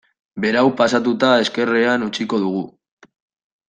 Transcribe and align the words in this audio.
Berau 0.45 0.63
pasatuta 0.79 1.31
ezkerrean 1.43 2.09
utziko 2.09 2.43
dugu. 2.47 2.67